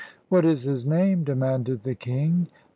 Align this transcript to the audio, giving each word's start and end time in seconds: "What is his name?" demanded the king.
"What 0.29 0.45
is 0.45 0.63
his 0.63 0.83
name?" 0.83 1.23
demanded 1.23 1.83
the 1.83 1.93
king. 1.93 2.47